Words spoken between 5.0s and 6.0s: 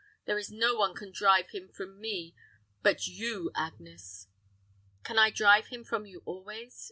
"Can I drive him